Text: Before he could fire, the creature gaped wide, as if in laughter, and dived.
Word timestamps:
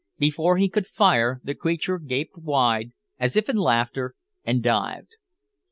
Before 0.17 0.57
he 0.57 0.67
could 0.67 0.87
fire, 0.87 1.39
the 1.43 1.53
creature 1.53 1.99
gaped 1.99 2.35
wide, 2.35 2.91
as 3.19 3.35
if 3.35 3.47
in 3.49 3.57
laughter, 3.57 4.15
and 4.43 4.63
dived. 4.63 5.13